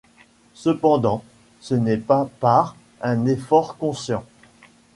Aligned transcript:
Cependant, 0.55 1.23
ce 1.59 1.75
n'est 1.75 1.97
pas 1.99 2.27
par 2.39 2.75
un 3.03 3.27
effort 3.27 3.77
conscient. 3.77 4.25